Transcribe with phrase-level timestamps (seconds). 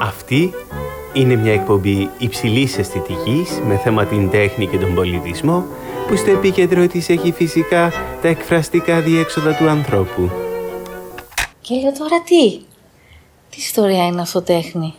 [0.00, 0.54] Αυτή
[1.12, 5.64] είναι μια εκπομπή υψηλής αισθητικής με θέμα την τέχνη και τον πολιτισμό
[6.08, 10.30] που στο επίκεντρο της έχει φυσικά τα εκφραστικά διέξοδα του ανθρώπου.
[11.60, 12.58] Και λέω τώρα τι;
[13.50, 14.94] Τι ιστορία είναι αυτό τέχνη;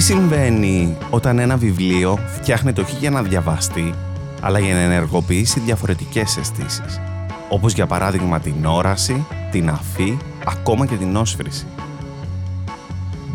[0.00, 3.94] Τι συμβαίνει όταν ένα βιβλίο φτιάχνεται όχι για να διαβαστεί,
[4.40, 7.00] αλλά για να ενεργοποιήσει διαφορετικές αισθήσεις.
[7.48, 11.66] όπως για παράδειγμα την όραση, την αφή, ακόμα και την όσφρηση.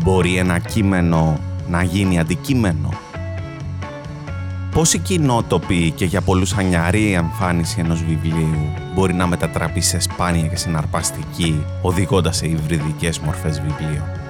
[0.02, 1.38] Μπορεί ένα κείμενο
[1.68, 2.88] να γίνει αντικείμενο.
[4.70, 10.46] Πώς η κοινότοπη και για πολλούς ανιαρή εμφάνιση ενός βιβλίου μπορεί να μετατραπεί σε σπάνια
[10.46, 14.25] και συναρπαστική, οδηγώντας σε υβριδικές μορφές βιβλίων;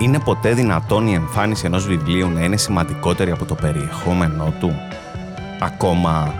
[0.00, 4.74] Είναι ποτέ δυνατόν η εμφάνιση ενός βιβλίου να είναι σημαντικότερη από το περιεχόμενό του;
[5.60, 6.34] Ακόμα,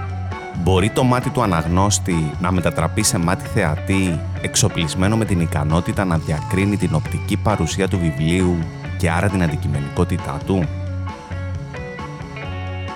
[0.62, 6.18] μπορεί το μάτι του αναγνώστη να μετατραπεί σε μάτι θεατή εξοπλισμένο με την ικανότητα να
[6.18, 8.56] διακρίνει την οπτική παρουσία του βιβλίου
[8.98, 10.68] και άρα την αντικειμενικότητά του;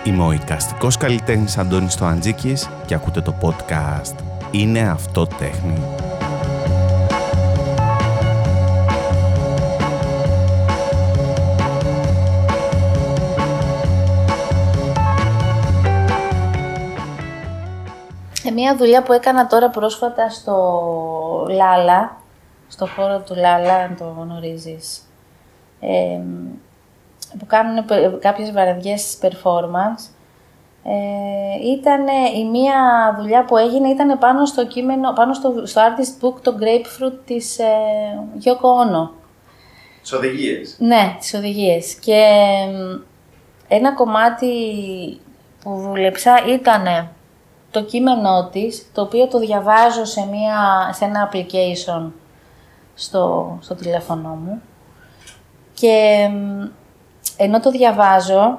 [0.04, 4.14] Είμαι ο οικαστικός καλλιτέχνης Αντώνης Τοαντζίκης και ακούτε το podcast
[4.50, 5.78] «Είναι αυτό τέχνη».
[18.64, 22.16] Σε μια δουλειά που έκανα τώρα πρόσφατα στο Λάλα,
[22.68, 25.02] στο χώρο του Λάλα, αν το γνωρίζεις,
[25.80, 26.20] ε,
[27.38, 30.10] που κάνουν πε- κάποιες βραδιές performance,
[30.84, 32.06] ε, ήταν
[32.36, 32.76] η μία
[33.20, 37.58] δουλειά που έγινε ήταν πάνω στο κείμενο, πάνω στο, στο artist book το Grapefruit της
[37.58, 37.64] ε,
[38.44, 39.08] Yoko Ono.
[40.02, 40.76] Τις οδηγίες.
[40.78, 41.94] Ναι, τις οδηγίες.
[41.94, 42.22] Και
[42.66, 43.00] εμ,
[43.68, 44.50] ένα κομμάτι
[45.62, 47.08] που δούλεψα ήταν
[47.74, 52.10] το κείμενό της, το οποίο το διαβάζω σε, μια, σε ένα application
[52.94, 54.62] στο, στο τηλέφωνό μου.
[55.74, 56.68] Και εμ,
[57.36, 58.58] ενώ το διαβάζω,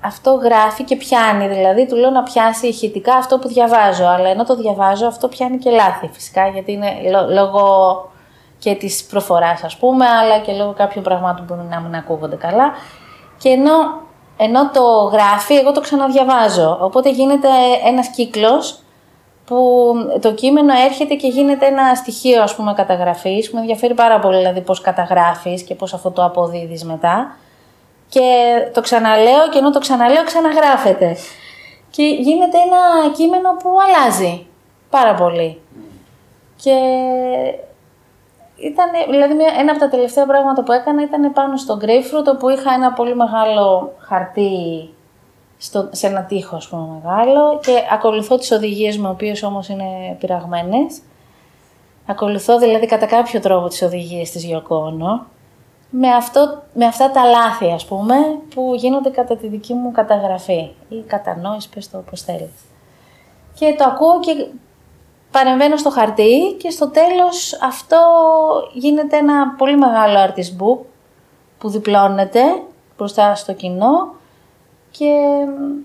[0.00, 1.48] αυτό γράφει και πιάνει.
[1.48, 4.04] Δηλαδή, του λέω να πιάσει ηχητικά αυτό που διαβάζω.
[4.04, 7.64] Αλλά ενώ το διαβάζω, αυτό πιάνει και λάθη φυσικά, γιατί είναι λό- λόγω
[8.58, 12.36] και της προφοράς, ας πούμε, αλλά και λόγω κάποιων πραγμάτων που μπορεί να μην ακούγονται
[12.36, 12.72] καλά.
[13.38, 13.72] Και ενώ,
[14.36, 16.78] ενώ το γράφει, εγώ το ξαναδιαβάζω.
[16.80, 17.48] Οπότε γίνεται
[17.84, 18.78] ένας κύκλος
[19.44, 24.18] που το κείμενο έρχεται και γίνεται ένα στοιχείο, ας πούμε, καταγραφής, που με ενδιαφέρει πάρα
[24.18, 27.36] πολύ, δηλαδή, πώς καταγράφεις και πώς αυτό το αποδίδεις μετά.
[28.08, 28.20] Και
[28.74, 31.16] το ξαναλέω και ενώ το ξαναλέω ξαναγράφεται.
[31.90, 34.46] Και γίνεται ένα κείμενο που αλλάζει
[34.90, 35.60] πάρα πολύ.
[36.62, 36.76] Και
[38.56, 42.48] ήταν, δηλαδή μια- ένα από τα τελευταία πράγματα που έκανα ήταν πάνω στο grapefruit, όπου
[42.48, 44.88] είχα ένα πολύ μεγάλο χαρτί
[45.58, 49.68] στο, σε ένα τοίχο, ας πούμε, μεγάλο και ακολουθώ τις οδηγίες μου, οι οποίες όμως
[49.68, 51.00] είναι πειραγμένες.
[52.06, 55.26] Ακολουθώ δηλαδή κατά κάποιο τρόπο τις οδηγίες της Γιοκόνο,
[55.90, 58.14] με, αυτό, με αυτά τα λάθη, ας πούμε,
[58.54, 62.50] που γίνονται κατά τη δική μου καταγραφή ή κατανόηση, πες το όπως θέλεις.
[63.54, 64.46] Και το ακούω και
[65.34, 67.98] παρεμβαίνω στο χαρτί και στο τέλος αυτό
[68.72, 70.84] γίνεται ένα πολύ μεγάλο artist book
[71.58, 72.42] που διπλώνεται
[72.96, 74.14] μπροστά στο κοινό
[74.90, 75.10] και
[75.46, 75.84] μ,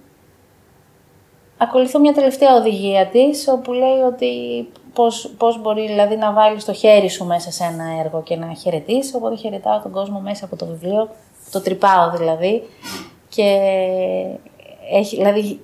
[1.57, 4.31] ακολουθώ μια τελευταία οδηγία της όπου λέει ότι
[4.93, 8.53] πώς, πώς μπορεί δηλαδή να βάλεις το χέρι σου μέσα σε ένα έργο και να
[8.53, 9.15] χαιρετήσει.
[9.15, 11.09] Οπότε χαιρετάω τον κόσμο μέσα από το βιβλίο,
[11.51, 12.63] το τρυπάω δηλαδή
[13.29, 13.59] και
[14.91, 15.59] έχει, δηλαδή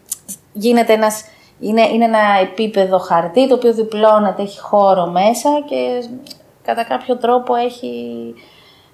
[0.53, 1.23] γίνεται ένας,
[1.59, 6.09] είναι, είναι ένα επίπεδο χαρτί το οποίο διπλώνεται, έχει χώρο μέσα και
[6.63, 8.33] κατά κάποιο τρόπο έχει,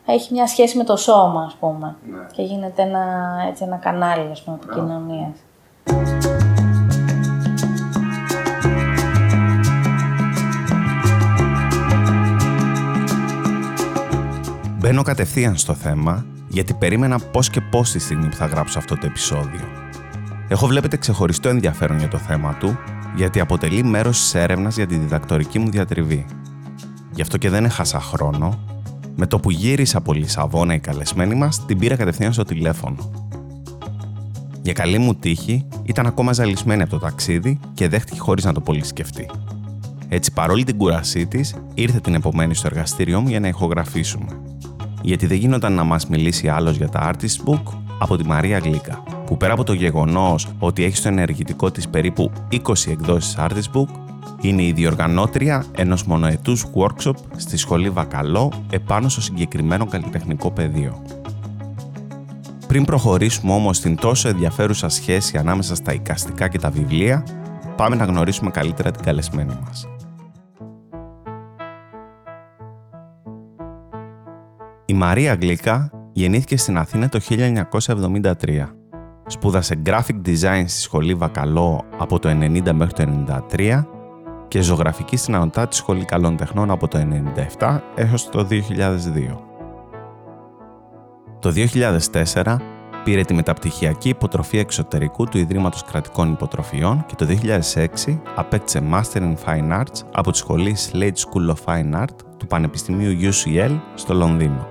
[0.05, 1.95] έχει μια σχέση με το σώμα ας πούμε
[2.31, 5.35] και γίνεται ένα, έτσι, ένα κανάλι ας πούμε επικοινωνίας.
[14.77, 18.97] Μπαίνω κατευθείαν στο θέμα, γιατί περίμενα πώς και πώς τη στιγμή που θα γράψω αυτό
[18.97, 19.80] το επεισόδιο.
[20.51, 22.77] Έχω βλέπετε ξεχωριστό ενδιαφέρον για το θέμα του,
[23.15, 26.25] γιατί αποτελεί μέρος της έρευνας για τη διδακτορική μου διατριβή.
[27.13, 28.59] Γι' αυτό και δεν έχασα χρόνο,
[29.15, 33.11] με το που γύρισα από Λισαβόνα η καλεσμένη μας, την πήρα κατευθείαν στο τηλέφωνο.
[34.61, 38.61] Για καλή μου τύχη, ήταν ακόμα ζαλισμένη από το ταξίδι και δέχτηκε χωρίς να το
[38.61, 39.29] πολύ σκεφτεί.
[40.09, 44.41] Έτσι, παρόλη την κουρασή της, ήρθε την επομένη στο εργαστήριό μου για να ηχογραφήσουμε.
[45.01, 49.03] Γιατί δεν γινόταν να μας μιλήσει άλλος για τα Artist Book από τη Μαρία Γλίκα,
[49.25, 52.57] που πέρα από το γεγονός ότι έχει στο ενεργητικό της περίπου 20
[52.87, 53.87] εκδόσεις Artist Book,
[54.41, 61.01] Είναι η διοργανώτρια ενός μονοετούς workshop στη Σχολή Βακαλό επάνω στο συγκεκριμένο καλλιτεχνικό πεδίο.
[62.67, 67.25] Πριν προχωρήσουμε όμως στην τόσο ενδιαφέρουσα σχέση ανάμεσα στα οικαστικά και τα βιβλία,
[67.75, 69.87] πάμε να γνωρίσουμε καλύτερα την καλεσμένη μας.
[74.85, 78.31] Η Μαρία Γλίκα γεννήθηκε στην Αθήνα το 1973.
[79.27, 83.25] Σπούδασε graphic design στη σχολή Βακαλό από το 1990 μέχρι το
[83.57, 83.83] 1993
[84.47, 86.99] και ζωγραφική στην Ανωτά της Σχολή Καλών Τεχνών από το
[87.59, 89.37] 1997 έως το 2002.
[91.39, 91.53] Το
[92.33, 92.57] 2004
[93.03, 97.27] πήρε τη μεταπτυχιακή υποτροφία εξωτερικού του Ιδρύματος Κρατικών Υποτροφιών και το
[98.05, 102.47] 2006 απέκτησε Master in Fine Arts από τη σχολή Slade School of Fine Art του
[102.47, 104.70] Πανεπιστημίου UCL στο Λονδίνο.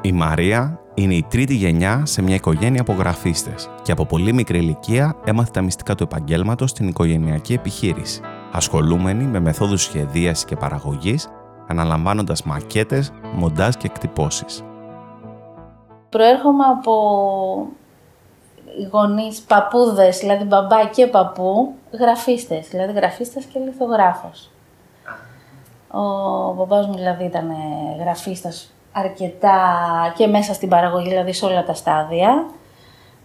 [0.00, 4.58] Η Μαρία είναι η τρίτη γενιά σε μια οικογένεια από γραφίστες και από πολύ μικρή
[4.58, 8.20] ηλικία έμαθε τα μυστικά του επαγγέλματος στην οικογενειακή επιχείρηση,
[8.52, 11.28] ασχολούμενη με μεθόδους σχεδίασης και παραγωγής,
[11.66, 14.64] αναλαμβάνοντας μακέτες, μοντάζ και εκτυπώσεις.
[16.08, 16.92] Προέρχομαι από
[18.92, 24.50] γονείς, παππούδες, δηλαδή μπαμπά και παππού, γραφίστες, δηλαδή γραφίστας και λιθογράφος.
[25.90, 27.50] Ο μπαμπάς μου δηλαδή ήταν
[28.00, 29.60] γραφίστας αρκετά
[30.16, 32.46] και μέσα στην παραγωγή, δηλαδή σε όλα τα στάδια.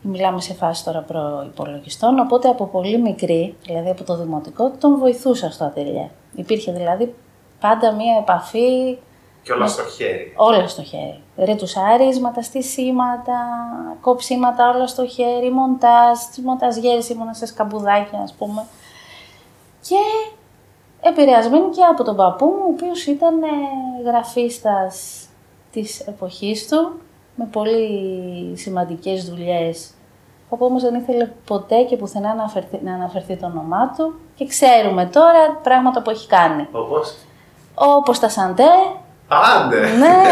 [0.01, 5.51] Μιλάμε σε φάση τώρα προϋπολογιστών, οπότε από πολύ μικρή, δηλαδή από το δημοτικό, τον βοηθούσα
[5.51, 6.09] στο ατελιέ.
[6.35, 7.15] Υπήρχε δηλαδή
[7.59, 8.97] πάντα μία επαφή...
[9.43, 10.33] Και όλα στο χέρι.
[10.35, 11.19] Όλα στο χέρι.
[11.37, 13.39] Ρετουσάρισματα, στήσιματα,
[14.01, 18.65] κόψιματα, όλα στο χέρι, μοντάζ, μονταζιέρες ήμουνα σε σκαμπουδάκια, ας πούμε.
[19.81, 19.95] Και
[21.01, 23.33] επηρεασμένη και από τον παππού μου, ο οποίος ήταν
[24.05, 25.22] γραφίστας
[25.73, 26.99] της εποχής του,
[27.35, 29.93] με πολύ σημαντικές δουλειές,
[30.49, 34.13] όπου όμως δεν ήθελε ποτέ και πουθενά να αναφερθεί, να αναφερθεί το όνομά του.
[34.35, 36.67] Και ξέρουμε τώρα πράγματα που έχει κάνει.
[36.71, 37.15] Όπως;
[37.75, 38.63] Όπως τα σαντέ,
[39.27, 39.79] Άντε!
[39.97, 40.23] ναι,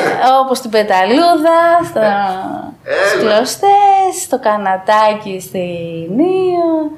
[0.42, 2.74] όπως την πεταλούδα, στα
[3.20, 6.92] κλωστές, το κανατάκι στην Νίο,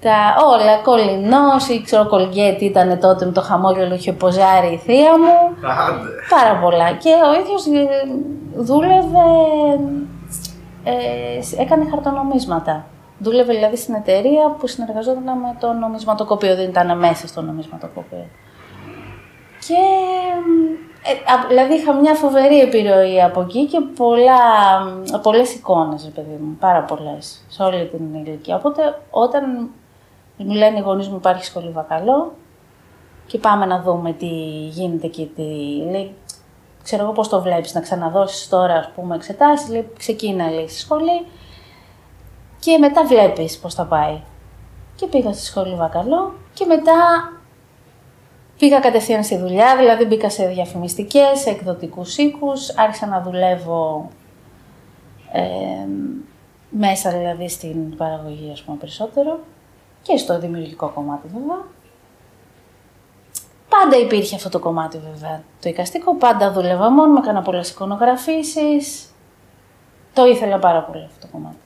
[0.00, 5.18] τα όλα, κολληνός ή ξέρω κολγκέτι ήταν τότε με το χαμόγελο είχε ποζάρει η θεία
[5.18, 5.56] μου.
[5.68, 6.08] Άντε.
[6.30, 6.92] Πάρα πολλά.
[6.92, 7.88] Και ο ίδιος ε,
[8.56, 9.28] δούλευε,
[10.84, 12.84] ε, έκανε χαρτονομίσματα.
[13.18, 18.26] Δούλευε δηλαδή στην εταιρεία που συνεργαζόταν με το νομισματοκοπείο, δεν ήταν μέσα στο νομισματοκοπείο.
[19.66, 19.80] Και
[21.02, 24.40] ε, δηλαδή είχα μια φοβερή επιρροή από εκεί και πολλά,
[25.22, 28.56] πολλές εικόνες, παιδί μου, πάρα πολλές, σε όλη την ηλικία.
[28.56, 29.70] Οπότε όταν
[30.44, 32.32] μου λένε οι γονείς μου υπάρχει σχολή βακαλό
[33.26, 34.26] και πάμε να δούμε τι
[34.68, 35.42] γίνεται και τι
[35.90, 36.14] λέει.
[36.82, 40.78] Ξέρω εγώ πώς το βλέπεις, να ξαναδώσεις τώρα ας πούμε εξετάσεις, λέει ξεκίνα λέει στη
[40.78, 41.26] σχολή
[42.60, 44.20] και μετά βλέπεις πώς θα πάει.
[44.96, 46.92] Και πήγα στη σχολή Βακαλό και μετά
[48.58, 54.10] πήγα κατευθείαν στη δουλειά, δηλαδή μπήκα σε διαφημιστικές, σε εκδοτικούς οίκους, άρχισα να δουλεύω
[55.32, 55.42] ε,
[56.70, 59.38] μέσα δηλαδή στην παραγωγή ας πούμε περισσότερο
[60.02, 61.64] και στο δημιουργικό κομμάτι βέβαια.
[63.68, 65.42] Πάντα υπήρχε αυτό το κομμάτι βέβαια.
[65.62, 69.14] Το εικαστικό πάντα δούλευα μόνο, με έκανα πολλές εικονογραφήσεις.
[70.12, 71.56] Το ήθελα πάρα πολύ αυτό το κομμάτι.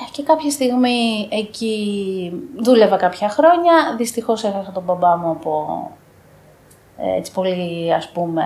[0.00, 3.94] Ε, και κάποια στιγμή εκεί δούλευα κάποια χρόνια.
[3.96, 5.90] Δυστυχώς έχασα τον μπαμπά μου από
[6.96, 8.44] ε, έτσι πολύ ας πούμε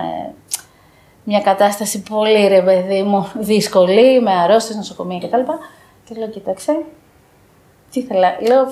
[1.29, 5.51] μια κατάσταση πολύ ρε παιδί μου δύσκολη, με αρρώστιες, νοσοκομεία κτλ.
[6.03, 6.85] Και λέω, κοίταξε,
[7.91, 8.71] τι ήθελα, λέω,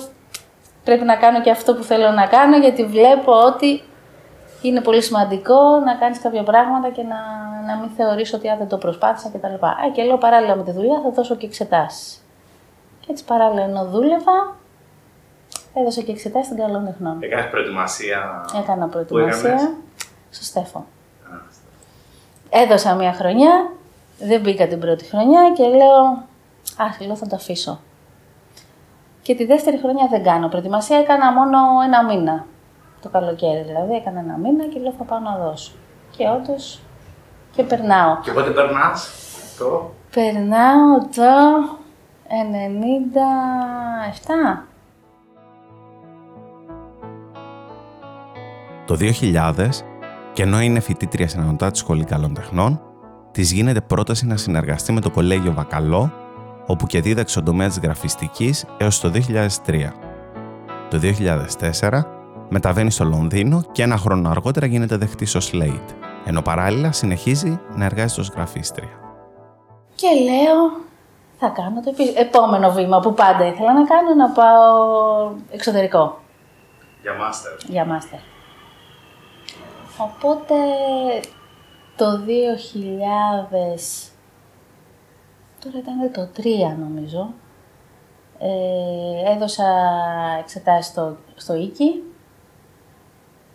[0.86, 3.82] πρέπει να κάνω και αυτό που θέλω να κάνω, γιατί βλέπω ότι
[4.62, 7.20] είναι πολύ σημαντικό να κάνεις κάποια πράγματα και να,
[7.66, 9.54] να μην θεωρείς ότι δεν το προσπάθησα κτλ.
[9.54, 12.24] Ε, και λέω παράλληλα με τη δουλειά θα δώσω και εξετάσεις.
[13.00, 14.56] Και έτσι παράλληλα ενώ δούλευα,
[15.74, 17.16] έδωσα και εξετάσεις στην καλών τεχνών.
[17.20, 18.44] Έκανες προετοιμασία.
[18.62, 19.74] Έκανα προετοιμασία
[20.30, 20.86] στο Στέφο.
[22.50, 23.70] Έδωσα μία χρονιά,
[24.18, 26.02] δεν μπήκα την πρώτη χρονιά και λέω,
[26.76, 27.80] α, λέω θα το αφήσω.
[29.26, 32.46] Και τη δεύτερη χρονιά δεν κάνω προετοιμασία, έκανα μόνο ένα μήνα.
[33.02, 35.72] Το καλοκαίρι δηλαδή, έκανα ένα μήνα και λέω θα πάω να δώσω.
[36.16, 36.80] Και όντως
[37.54, 38.20] και περνάω.
[38.20, 39.10] Και πότε περνάς
[39.58, 41.22] το; Περνάω το
[44.56, 44.64] 97.
[48.86, 49.68] Το 2000,
[50.32, 52.80] και ενώ είναι φοιτήτρια στην Ανωτάτη Σχολή Καλών Τεχνών,
[53.32, 56.12] της γίνεται πρόταση να συνεργαστεί με το Κολέγιο Βακαλό
[56.66, 59.92] όπου και δίδαξε στον τομέας της γραφιστικής έως το 2003.
[60.90, 61.00] Το
[61.80, 62.00] 2004
[62.48, 65.94] μεταβαίνει στο Λονδίνο και ένα χρόνο αργότερα γίνεται δεχτής στο Slate,
[66.24, 68.88] ενώ παράλληλα συνεχίζει να εργάζεται ως γραφίστρια.
[69.94, 70.84] Και λέω,
[71.38, 76.20] θα κάνω το επόμενο βήμα που πάντα ήθελα να κάνω, να πάω εξωτερικό.
[77.02, 77.52] Για μάστερ.
[77.66, 78.18] Για μάστερ.
[79.98, 80.54] Οπότε
[81.96, 84.15] το 2000,
[85.66, 87.34] τώρα ήταν το 3 νομίζω,
[88.38, 89.64] ε, έδωσα
[90.40, 92.02] εξετάσεις στο, στο Ίκη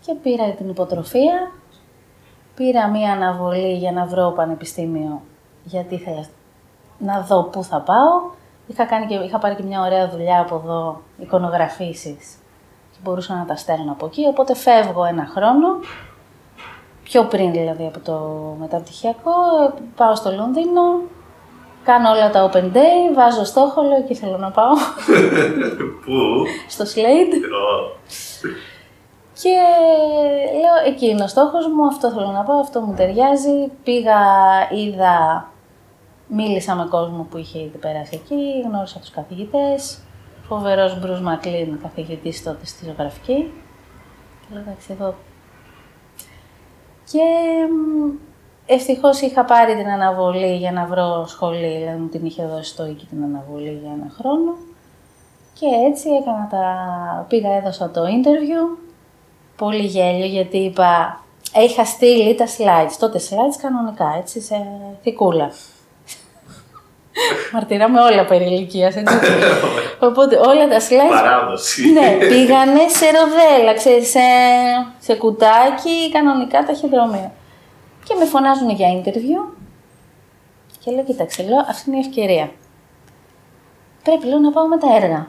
[0.06, 1.51] και πήρα την υποτροφία.
[2.56, 5.22] Πήρα μία αναβολή για να βρω πανεπιστήμιο,
[5.63, 6.25] γιατί ήθελα
[6.98, 8.39] να δω πού θα πάω.
[8.68, 12.38] Είχα, κάνει και, είχα πάρει και μια ωραία δουλειά από εδώ, εικονογραφήσεις,
[12.91, 15.68] και μπορούσα να τα στέλνω από εκεί, οπότε φεύγω ένα χρόνο,
[17.03, 18.20] πιο πριν δηλαδή από το
[18.60, 19.32] μεταπτυχιακό,
[19.96, 21.01] πάω στο Λονδίνο,
[21.84, 24.74] κάνω όλα τα open day, βάζω στόχο, λέω εκεί θέλω να πάω.
[26.06, 27.36] Πού; στο Slade.
[29.34, 29.58] Και
[30.62, 33.72] λέω, εκεί είναι ο στόχος μου, αυτό θέλω να πάω, αυτό μου ταιριάζει.
[33.84, 34.20] Πήγα,
[34.72, 35.50] είδα,
[36.28, 40.00] μίλησα με κόσμο που είχε ήδη περάσει εκεί, γνώρισα τους καθηγητές.
[40.48, 43.52] Φοβερός Μπρουζ Μακλίν, καθηγητής τότε στη ζωγραφική.
[44.42, 45.16] Και λέω, εντάξει, εδώ...
[47.12, 47.20] Και
[48.65, 52.86] ευτυχώς είχα πάρει την αναβολή για να βρω σχολή, δηλαδή μου την είχε δώσει το
[52.86, 54.56] οίκη την αναβολή για ένα χρόνο.
[55.60, 56.65] Και έτσι έκανα τα...
[57.30, 58.77] πήγα, έδωσα το interview,
[59.58, 61.20] πολύ γέλιο γιατί είπα,
[61.53, 64.56] είχα στείλει τα slides, τότε slides κανονικά, έτσι, σε
[65.01, 65.51] θικούλα.
[67.53, 69.15] Μαρτυράμε όλα περί ηλικίας, έτσι.
[70.08, 71.10] Οπότε όλα τα slides...
[71.10, 71.91] Παράδοση.
[71.91, 74.20] ναι, πήγανε σε ροδέλα, ξέρεις, σε,
[75.00, 77.32] σε κουτάκι, κανονικά ταχυδρομεία.
[78.03, 79.62] Και με φωνάζουν για interview
[80.84, 82.51] και λέω, κοίταξε, λέω, αυτή είναι η ευκαιρία.
[84.03, 85.27] Πρέπει, λέω, να πάω με τα έργα.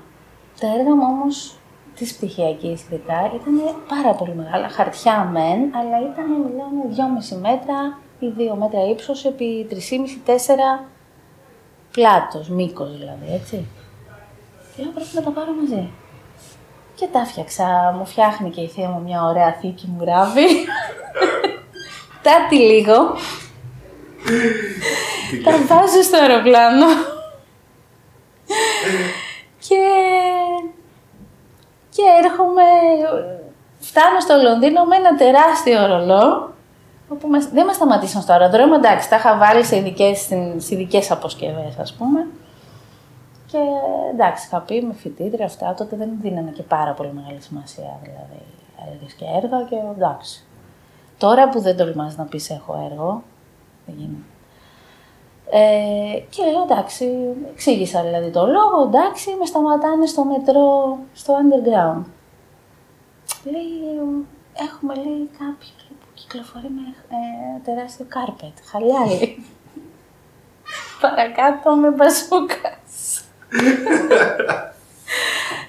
[0.60, 1.56] Τα έργα μου όμως
[1.94, 4.68] της πτυχιακής ειδικά ήταν πάρα πολύ μεγάλα.
[4.68, 6.82] Χαρτιά μεν, αλλά ήταν, μιλάμε,
[7.34, 10.86] 2,5 μέτρα ή 2 μέτρα ύψος επί 3,5-4
[11.92, 13.66] πλάτος, μήκος δηλαδή, έτσι.
[14.76, 15.90] Και λέω πρέπει να τα πάρω μαζί.
[16.94, 20.46] Και τα φτιάξα, μου φτιάχνει και η θεία μου μια ωραία θήκη μου ράβει.
[22.22, 23.16] Τάτι λίγο.
[25.44, 26.86] τα βάζω στο αεροπλάνο.
[29.68, 29.76] και
[31.94, 32.62] και έρχομαι,
[33.78, 36.52] φτάνω στο Λονδίνο με ένα τεράστιο ρολό,
[37.08, 40.18] όπου μας, δεν μας σταματήσαν στο αεροδρόμιο, εντάξει, τα είχα βάλει σε ειδικές,
[40.56, 42.26] σε ειδικές αποσκευές, ας πούμε.
[43.46, 43.58] Και
[44.12, 48.42] εντάξει, είχα πει με φοιτήτρια αυτά, τότε δεν δίνανε και πάρα πολύ μεγάλη σημασία, δηλαδή,
[48.92, 50.44] έργες και έργα και εντάξει.
[51.18, 53.22] Τώρα που δεν τολμάς να πεις έχω έργο,
[53.86, 54.22] δεν γίνεται.
[55.50, 57.06] Ε, και λέω εντάξει,
[57.52, 62.04] εξήγησα δηλαδή το λόγο, εντάξει, με σταματάνε στο μετρό, στο underground.
[63.44, 63.98] Λέει,
[64.70, 69.44] έχουμε λέει κάποιον που κυκλοφορεί με ε, τεράστιο κάρπετ, χαλιάλι.
[71.00, 73.24] Παρακάτω με μπαζούκας.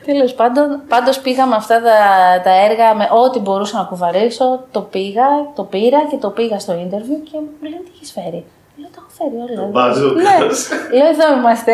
[0.05, 1.97] Τέλος πάντων, πάντως πήγα με αυτά τα,
[2.43, 6.73] τα έργα, με ό,τι μπορούσα να κουβαλήσω, το πήγα, το πήρα και το πήγα στο
[6.73, 8.45] interview και μου λένε τι έχεις φέρει;
[8.77, 9.67] Λέω, το έχω φέρει όλα.
[9.67, 10.69] Μπαζούκας.
[10.69, 11.71] Ναι, λέω, εδώ είμαστε.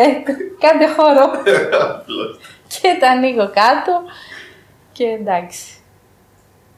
[0.58, 1.30] Κάντε χώρο.
[2.68, 4.02] και τα ανοίγω κάτω.
[4.92, 5.80] Και εντάξει.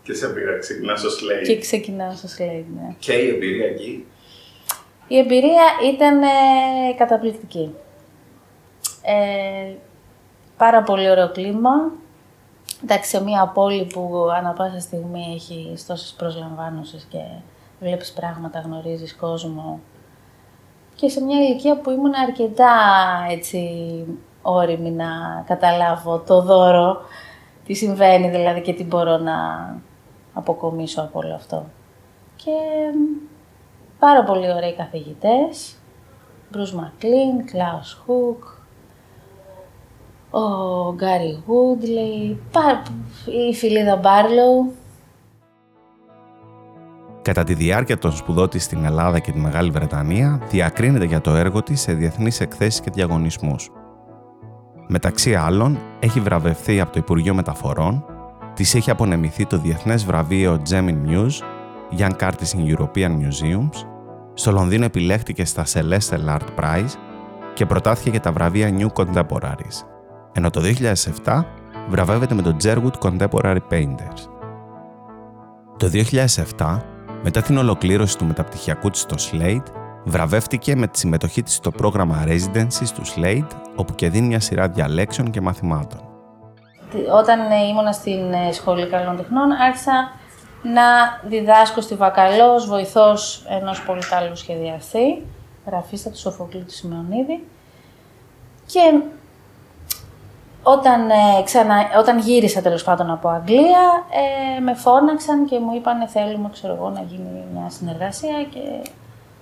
[0.02, 1.46] Και σε πήρα, ξεκινάς στο Slade.
[1.46, 2.94] Και ξεκινάω στο Slade, ναι.
[2.98, 4.06] Και η εμπειρία εκεί;
[5.08, 6.28] Η εμπειρία ήταν ε,
[6.96, 7.74] καταπληκτική.
[9.02, 9.72] Ε,
[10.62, 11.70] πάρα πολύ ωραίο κλίμα.
[12.82, 17.18] Εντάξει, σε μια πόλη που ανά πάσα στιγμή έχει τόσες προσλαμβάνωσες και
[17.80, 19.80] βλέπεις πράγματα, γνωρίζεις κόσμο
[20.94, 22.74] και σε μια ηλικία που ήμουν αρκετά
[23.30, 23.60] έτσι
[24.42, 25.06] όρημη να
[25.46, 27.00] καταλάβω το δώρο,
[27.64, 29.36] τι συμβαίνει δηλαδή και τι μπορώ να
[30.32, 31.64] αποκομίσω από όλο αυτό.
[32.36, 32.52] Και
[33.98, 35.76] πάρα πολύ ωραίοι καθηγητές,
[36.52, 38.51] Bruce McLean, Klaus Hook,
[40.32, 42.36] ο Γκάρι Woodley,
[43.48, 44.72] η Φιλίδα Μπάρλοου,
[47.22, 51.30] Κατά τη διάρκεια των σπουδών της στην Ελλάδα και τη Μεγάλη Βρετανία, διακρίνεται για το
[51.34, 53.70] έργο της σε διεθνείς εκθέσεις και διαγωνισμούς.
[54.86, 58.04] Μεταξύ άλλων, έχει βραβευθεί από το Υπουργείο Μεταφορών,
[58.54, 61.42] της έχει απονεμηθεί το Διεθνές Βραβείο Gemini Muse,
[61.98, 63.86] Young Artists in European Museums,
[64.34, 66.94] στο Λονδίνο επιλέχθηκε στα Celestial Art Prize
[67.54, 69.91] και προτάθηκε για τα βραβεία New Contemporaries,
[70.32, 70.60] ενώ το
[71.24, 71.44] 2007
[71.88, 74.28] βραβεύεται με το Jerwood Contemporary Painters.
[75.76, 75.90] Το
[76.56, 76.78] 2007
[77.22, 79.62] μετά την ολοκλήρωση του μεταπτυχιακού της στο Slade,
[80.04, 83.46] βραβεύτηκε με τη συμμετοχή της στο πρόγραμμα Residency του Slade,
[83.76, 86.00] όπου και δίνει μια σειρά διαλέξεων και μαθημάτων.
[87.18, 90.12] Όταν ε, ήμουν στην ε, Σχολή Καλών Τεχνών, άρχισα
[90.62, 90.82] να
[91.28, 95.26] διδάσκω στη Βακαλός ως βοηθός ενός πολύ καλού σχεδιαστή,
[95.66, 97.44] γραφίστα του Σοφοκλή του Σιμεωνίδη.
[98.66, 99.00] Και
[100.62, 104.04] Όταν, ε, ξανα, όταν γύρισα τέλος πάντων από Αγγλία,
[104.56, 108.90] ε, με φώναξαν και μου είπαν θέλουμε ξέρω εγώ, να γίνει μια συνεργασία και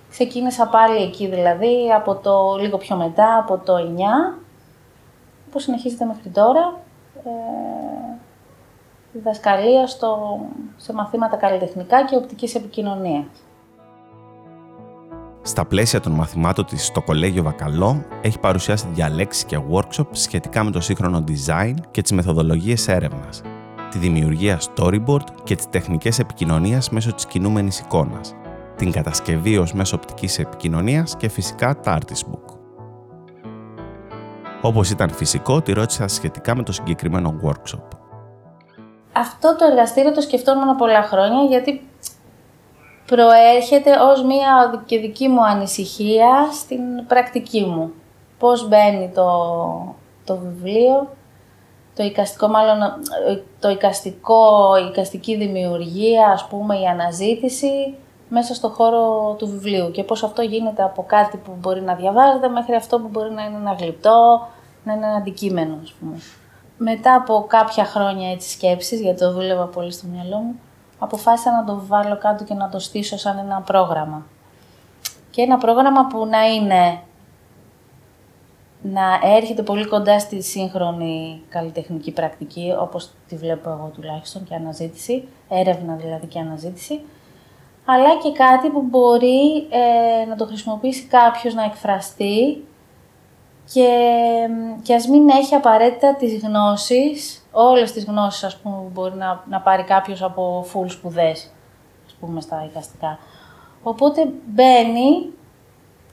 [0.09, 4.39] ξεκίνησα πάλι εκεί δηλαδή, από το λίγο πιο μετά, από το 9,
[5.51, 6.73] που συνεχίζεται μέχρι τώρα.
[7.23, 7.29] Ε,
[9.13, 10.39] διδασκαλία στο,
[10.77, 13.25] σε μαθήματα καλλιτεχνικά και οπτικής επικοινωνίας.
[15.43, 20.71] Στα πλαίσια των μαθημάτων της στο Κολέγιο Βακαλό έχει παρουσιάσει διαλέξεις και workshop σχετικά με
[20.71, 23.41] το σύγχρονο design και τις μεθοδολογίες έρευνας,
[23.91, 28.35] τη δημιουργία storyboard και τις τεχνικές επικοινωνίας μέσω της κινούμενης εικόνας,
[28.75, 32.57] την κατασκευή ως μέσω οπτικής επικοινωνίας και φυσικά τα artist book.
[34.61, 37.87] Όπως ήταν φυσικό, τη ρώτησα σχετικά με το συγκεκριμένο workshop.
[39.13, 41.81] Αυτό το εργαστήριο το σκεφτόμουν πολλά χρόνια γιατί
[43.15, 47.93] προέρχεται ως μία και δική μου ανησυχία στην πρακτική μου.
[48.39, 49.27] Πώς μπαίνει το,
[50.25, 51.07] το βιβλίο,
[51.95, 52.77] το οικαστικό μάλλον,
[53.59, 57.95] το οικαστικό, η οικαστική δημιουργία, ας πούμε, η αναζήτηση
[58.29, 62.47] μέσα στο χώρο του βιβλίου και πώς αυτό γίνεται από κάτι που μπορεί να διαβάζεται
[62.47, 64.47] μέχρι αυτό που μπορεί να είναι ένα γλυπτό,
[64.83, 66.15] να είναι ένα αντικείμενο, ας πούμε.
[66.77, 70.59] Μετά από κάποια χρόνια έτσι σκέψης, γιατί το δούλευα πολύ στο μυαλό μου,
[71.03, 74.25] αποφάσισα να το βάλω κάτω και να το στήσω σαν ένα πρόγραμμα.
[75.31, 76.99] Και ένα πρόγραμμα που να είναι
[78.81, 85.27] να έρχεται πολύ κοντά στη σύγχρονη καλλιτεχνική πρακτική, όπως τη βλέπω εγώ τουλάχιστον, και αναζήτηση,
[85.49, 86.99] έρευνα δηλαδή και αναζήτηση,
[87.85, 92.65] αλλά και κάτι που μπορεί ε, να το χρησιμοποιήσει κάποιος να εκφραστεί
[93.73, 93.89] και,
[94.81, 99.43] και ας μην έχει απαραίτητα τις γνώσεις, όλες τις γνώσεις ας πούμε, που μπορεί να,
[99.49, 101.51] να πάρει κάποιος από full σπουδές,
[102.05, 103.19] ας πούμε, στα εικαστικά.
[103.83, 105.33] Οπότε μπαίνει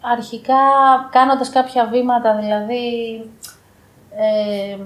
[0.00, 0.54] αρχικά
[1.11, 2.85] κάνοντας κάποια βήματα, δηλαδή
[4.11, 4.78] ε,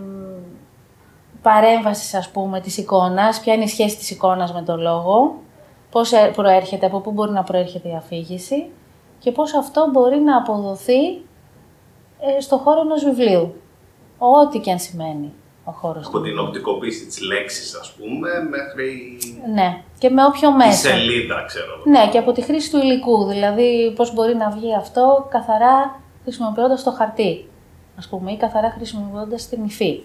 [1.42, 5.34] παρέμβασης ας πούμε της εικόνας, ποια είναι η σχέση της εικόνας με τον λόγο,
[5.91, 8.71] πώς ε, προέρχεται, από πού μπορεί να προέρχεται η αφήγηση
[9.19, 11.06] και πώς αυτό μπορεί να αποδοθεί
[12.21, 13.54] ε, στο χώρο ενός βιβλίου.
[14.19, 15.32] Ό,τι και αν σημαίνει
[15.65, 16.07] ο χώρος.
[16.07, 19.19] Από την οπτικοποίηση της λέξης, ας πούμε, μέχρι.
[19.55, 20.71] Ναι, και με όποιο μέσο.
[20.71, 21.83] Τη σελίδα, ξέρω.
[21.85, 23.25] Ναι, και από τη χρήση του υλικού.
[23.25, 27.49] Δηλαδή, πώς μπορεί να βγει αυτό καθαρά χρησιμοποιώντας το χαρτί,
[27.99, 30.01] ας πούμε, ή καθαρά χρησιμοποιώντας την υφή.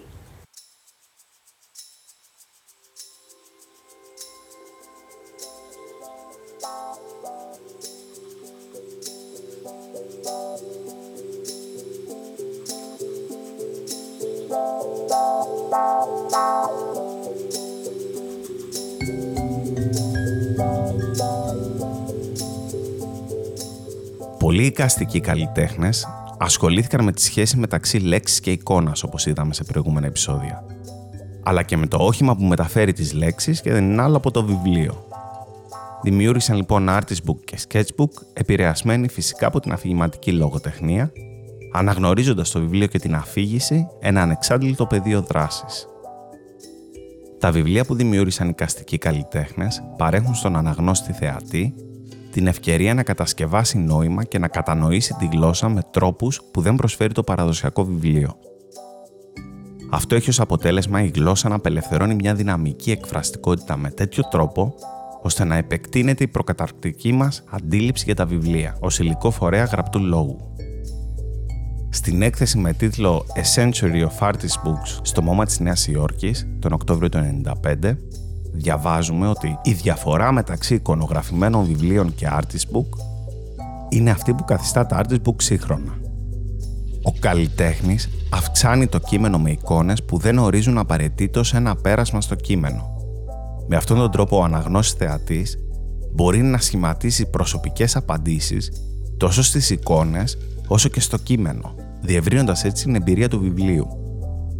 [24.58, 30.06] Πολλοί εικαστικοί καλλιτέχνες ασχολήθηκαν με τη σχέση μεταξύ λέξης και εικόνας, όπως είδαμε σε προηγούμενα
[30.06, 30.64] επεισόδια.
[31.42, 34.44] Αλλά και με το όχημα που μεταφέρει τις λέξεις και δεν είναι άλλο από το
[34.44, 35.06] βιβλίο.
[36.02, 41.12] Δημιούργησαν λοιπόν artist book και sketchbook, επηρεασμένοι φυσικά από την αφηγηματική λογοτεχνία,
[41.72, 45.88] αναγνωρίζοντας το βιβλίο και την αφήγηση ένα ανεξάντλητο πεδίο δράσης.
[47.38, 51.74] Τα βιβλία που δημιούργησαν οι καστικοί καλλιτέχνες παρέχουν στον αναγνώστη θεατή
[52.30, 57.12] την ευκαιρία να κατασκευάσει νόημα και να κατανοήσει τη γλώσσα με τρόπους που δεν προσφέρει
[57.12, 58.36] το παραδοσιακό βιβλίο.
[59.90, 64.74] Αυτό έχει ως αποτέλεσμα η γλώσσα να απελευθερώνει μια δυναμική εκφραστικότητα με τέτοιο τρόπο,
[65.22, 70.54] ώστε να επεκτείνεται η προκαταρκτική μας αντίληψη για τα βιβλία ως υλικό φορέα γραπτού λόγου.
[71.90, 76.72] Στην έκθεση με τίτλο A Century of Artist Books στο MoMA της Νέας Υόρκης τον
[76.72, 77.96] Οκτώβριο του 1995,
[78.58, 82.98] διαβάζουμε ότι η διαφορά μεταξύ εικονογραφημένων βιβλίων και artist book
[83.88, 85.98] είναι αυτή που καθιστά τα artist book σύγχρονα.
[87.02, 92.96] Ο καλλιτέχνης αυξάνει το κείμενο με εικόνες που δεν ορίζουν απαραίτητος ένα πέρασμα στο κείμενο.
[93.68, 95.58] Με αυτόν τον τρόπο ο αναγνώστης θεατής
[96.14, 98.72] μπορεί να σχηματίσει προσωπικές απαντήσεις
[99.16, 103.86] τόσο στις εικόνες όσο και στο κείμενο, διευρύνοντας έτσι την εμπειρία του βιβλίου.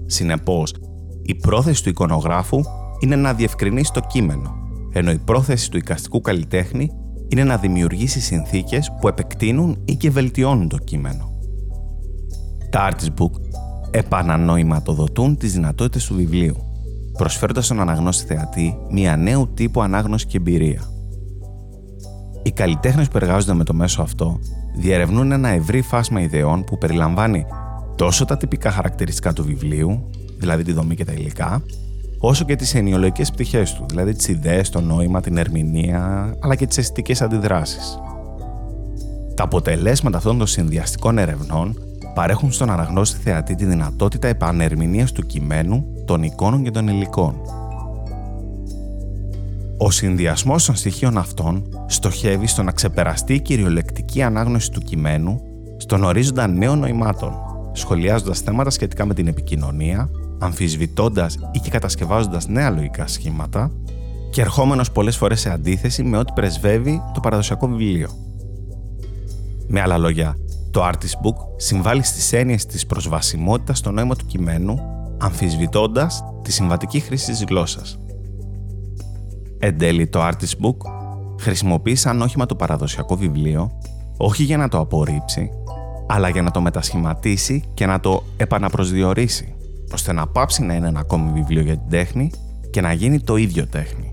[0.07, 0.75] Συνεπώς,
[1.23, 2.61] η πρόθεση του εικονογράφου
[2.99, 4.55] είναι να διευκρινίσει το κείμενο,
[4.93, 6.91] ενώ η πρόθεση του εικαστικού καλλιτέχνη
[7.29, 11.33] είναι να δημιουργήσει συνθήκες που επεκτείνουν ή και βελτιώνουν το κείμενο.
[12.71, 13.31] Τα Artist Book
[13.91, 16.57] επανανοηματοδοτούν τις δυνατότητες του βιβλίου,
[17.13, 20.83] προσφέροντας στον αναγνώστη θεατή μια νέου τύπου ανάγνωση και εμπειρία.
[22.43, 24.39] Οι καλλιτέχνες που εργάζονται με το μέσο αυτό
[24.77, 27.47] διερευνούν ένα ευρύ φάσμα ιδεών που περιλαμβάνει
[27.97, 31.63] τόσο τα τυπικά χαρακτηριστικά του βιβλίου, δηλαδή τη δομή και τα υλικά,
[32.18, 36.66] όσο και τις ενοιολογικές πτυχές του, δηλαδή τις ιδέες, το νόημα, την ερμηνεία, αλλά και
[36.66, 37.98] τις αισθητικές αντιδράσεις.
[39.35, 41.83] Τα αποτελέσματα αυτών των συνδυαστικών ερευνών
[42.14, 47.35] παρέχουν στον αναγνώστη θεατή τη δυνατότητα επανερμηνείας του κειμένου, των εικόνων και των υλικών.
[49.76, 55.40] Ο συνδυασμός των στοιχείων αυτών στοχεύει στο να ξεπεραστεί η κυριολεκτική ανάγνωση του κειμένου
[55.76, 57.33] στον ορίζοντα νέων νοημάτων,
[57.72, 63.72] σχολιάζοντας θέματα σχετικά με την επικοινωνία, αμφισβητώντας ή και κατασκευάζοντας νέα λογικά σχήματα
[64.31, 68.09] και ερχόμενος πολλές φορές σε αντίθεση με ό,τι πρεσβεύει το παραδοσιακό βιβλίο.
[69.66, 70.37] Με άλλα λόγια,
[70.70, 74.79] το Artist Book συμβάλλει στις έννοιες της προσβασιμότητας στο νόημα του κειμένου,
[75.18, 77.98] αμφισβητώντας τη συμβατική χρήση της γλώσσας.
[79.59, 80.77] Εν τέλει, το Artist Book
[81.40, 83.70] χρησιμοποιεί σαν όχημα το παραδοσιακό βιβλίο,
[84.16, 85.51] όχι για να το απορρίψει,
[86.07, 89.55] αλλά για να το μετασχηματίσει και να το επαναπροσδιορίσει,
[89.92, 92.31] ώστε να πάψει να είναι ένα ακόμη βιβλίο για την τέχνη
[92.70, 94.12] και να γίνει το ίδιο τέχνη.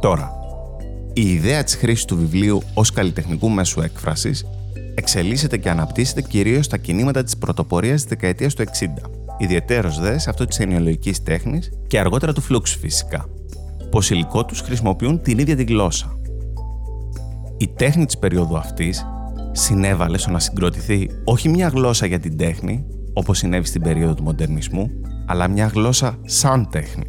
[0.00, 0.30] Τώρα,
[1.12, 4.46] η ιδέα της χρήσης του βιβλίου ως καλλιτεχνικού μέσου έκφρασης
[4.94, 10.30] εξελίσσεται και αναπτύσσεται κυρίως στα κινήματα της πρωτοπορίας της δεκαετίας του 60, ιδιαιτέρως δε σε
[10.30, 13.28] αυτό της ενοιολογικής τέχνης και αργότερα του φλούξ φυσικά,
[13.90, 16.18] πως υλικό τους χρησιμοποιούν την ίδια τη γλώσσα.
[17.56, 19.06] Η τέχνη της περίοδου αυτής
[19.52, 24.22] συνέβαλε στο να συγκροτηθεί όχι μια γλώσσα για την τέχνη, όπως συνέβη στην περίοδο του
[24.22, 24.90] μοντερνισμού,
[25.26, 27.04] αλλά μια γλώσσα σαν τέχνη.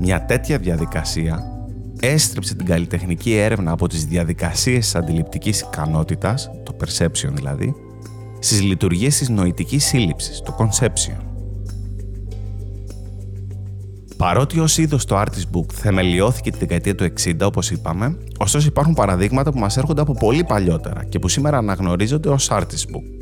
[0.00, 1.42] Μια τέτοια διαδικασία
[2.00, 7.74] έστρεψε την καλλιτεχνική έρευνα από τις διαδικασίες της αντιληπτικής ικανότητας, το perception δηλαδή,
[8.38, 11.16] στις λειτουργίες της νοητικής σύλληψης, το conception.
[14.16, 18.94] Παρότι ως είδος το Artist Book θεμελιώθηκε τη δεκαετία του 60, όπως είπαμε, ωστόσο υπάρχουν
[18.94, 23.19] παραδείγματα που μας έρχονται από πολύ παλιότερα και που σήμερα αναγνωρίζονται ως Artist Book.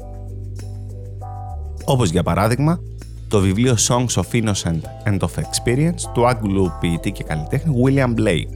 [1.91, 2.81] Όπως για παράδειγμα,
[3.29, 8.49] το βιβλίο Songs of Innocent and of Experience του Άγγλου ποιητή και καλλιτέχνη William Blake,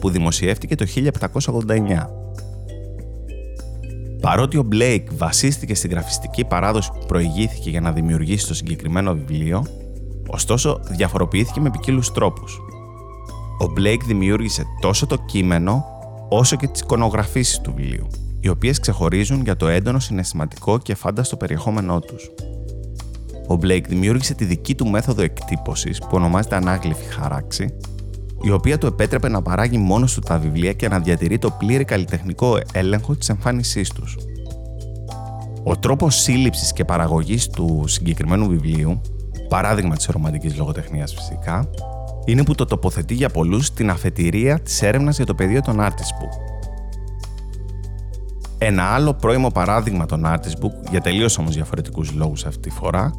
[0.00, 2.08] που δημοσιεύτηκε το 1789.
[4.20, 9.66] Παρότι ο Blake βασίστηκε στη γραφιστική παράδοση που προηγήθηκε για να δημιουργήσει το συγκεκριμένο βιβλίο,
[10.26, 12.60] ωστόσο διαφοροποιήθηκε με ποικίλους τρόπους.
[13.60, 15.84] Ο Blake δημιούργησε τόσο το κείμενο
[16.28, 18.06] όσο και τις εικονογραφήσεις του βιβλίου,
[18.40, 22.30] οι οποίες ξεχωρίζουν για το έντονο συναισθηματικό και φάνταστο περιεχόμενό τους.
[23.48, 27.74] Ο Blake δημιούργησε τη δική του μέθοδο εκτύπωσης που ονομάζεται ανάγλυφη χάραξη,
[28.42, 31.84] η οποία του επέτρεπε να παράγει μόνος του τα βιβλία και να διατηρεί το πλήρη
[31.84, 34.16] καλλιτεχνικό έλεγχο της εμφάνισής τους.
[35.64, 39.00] Ο τρόπος σύλληψης και παραγωγής του συγκεκριμένου βιβλίου
[39.48, 41.70] παράδειγμα της ρομαντικής λογοτεχνίας φυσικά,
[42.24, 46.22] είναι που το τοποθετεί για πολλούς την αφετηρία της έρευνας για το πεδίο των Artist
[46.22, 46.56] Book.
[48.58, 53.10] Ένα άλλο πρώιμο παράδειγμα των Artist Book, για τελείως όμως διαφορετικούς λόγους αυτή τη φορά,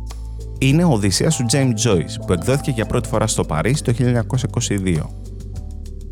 [0.60, 4.98] είναι ο Οδυσσέας του James Joyce, που εκδόθηκε για πρώτη φορά στο Παρίσι το 1922.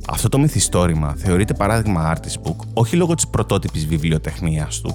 [0.08, 4.94] Αυτό το μυθιστόρημα θεωρείται παράδειγμα Artist Book όχι λόγω της πρωτότυπης βιβλιοτεχνίας του,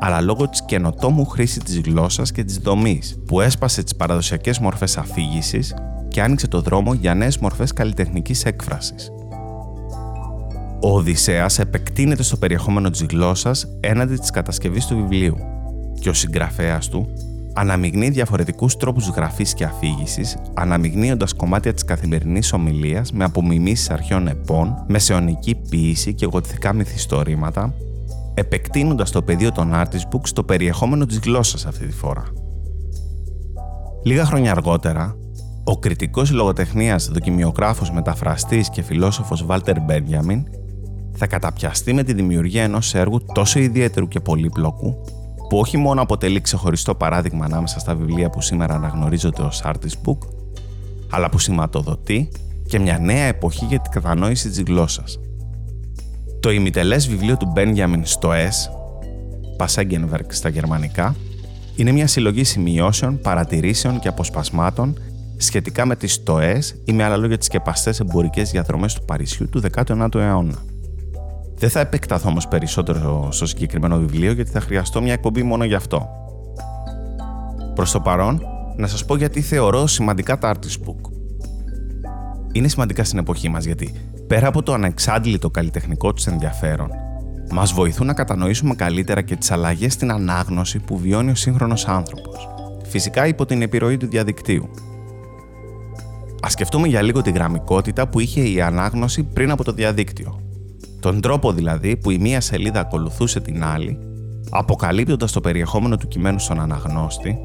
[0.00, 4.96] αλλά λόγω της καινοτόμου χρήσης της γλώσσας και της δομής, που έσπασε τις παραδοσιακές μορφές
[4.96, 5.74] αφήγησης
[6.08, 9.10] και άνοιξε το δρόμο για νέες μορφές καλλιτεχνικής έκφρασης.
[10.80, 15.36] Ο Οδυσσέας επεκτείνεται στο περιεχόμενο της γλώσσας έναντι της κατασκευής του βιβλίου
[16.00, 17.08] και ο συγγραφέας του
[17.54, 24.84] αναμειγνύει διαφορετικούς τρόπους γραφής και αφήγησης, αναμειγνύοντας κομμάτια της καθημερινής ομιλίας με απομιμήσεις αρχαίων επών,
[24.88, 27.74] μεσαιωνική ποίηση και γοτθικά μυθιστορήματα,
[28.34, 32.24] επεκτείνοντας το πεδίο των Artist Books στο περιεχόμενο της γλώσσας αυτή τη φορά.
[34.04, 35.16] Λίγα χρόνια αργότερα,
[35.64, 40.44] ο κριτικός λογοτεχνίας, δοκιμιογράφος, μεταφραστής και φιλόσοφος Βάλτερ Μπένιαμιν
[41.16, 45.04] θα καταπιαστεί με τη δημιουργία ενός έργου τόσο ιδιαίτερου και πολύπλοκου
[45.54, 50.18] που όχι μόνο αποτελεί ξεχωριστό παράδειγμα ανάμεσα στα βιβλία που σήμερα αναγνωρίζονται ως Artist Book,
[51.10, 52.28] αλλά που σηματοδοτεί
[52.66, 55.18] και μια νέα εποχή για την κατανόηση της γλώσσας.
[56.40, 58.70] Το ημιτελές βιβλίο του Benjamin στο S,
[59.64, 61.14] Passagenwerk στα γερμανικά,
[61.76, 64.98] είναι μια συλλογή σημειώσεων, παρατηρήσεων και αποσπασμάτων
[65.36, 69.62] σχετικά με τις στοές ή με άλλα λόγια τις σκεπαστές εμπορικές διαδρομές του Παρισιού του
[69.74, 70.73] 19ου αιώνα.
[71.54, 75.74] Δεν θα επεκταθώ όμως περισσότερο στο συγκεκριμένο βιβλίο γιατί θα χρειαστώ μια εκπομπή μόνο γι'
[75.74, 76.08] αυτό.
[77.74, 78.42] Προς το παρόν,
[78.76, 81.10] να σας πω γιατί θεωρώ σημαντικά τα Artist Book.
[82.52, 83.94] Είναι σημαντικά στην εποχή μας γιατί
[84.26, 86.90] πέρα από το ανεξάντλητο καλλιτεχνικό τους ενδιαφέρον,
[87.50, 92.48] μας βοηθούν να κατανοήσουμε καλύτερα και τις αλλαγές στην ανάγνωση που βιώνει ο σύγχρονος άνθρωπος,
[92.88, 94.70] φυσικά υπό την επιρροή του διαδικτύου.
[96.46, 100.43] Α σκεφτούμε για λίγο τη γραμμικότητα που είχε η ανάγνωση πριν από το διαδίκτυο.
[101.04, 103.98] Τον τρόπο δηλαδή που η μία σελίδα ακολουθούσε την άλλη,
[104.50, 107.38] αποκαλύπτοντας το περιεχόμενο του κειμένου στον αναγνώστη,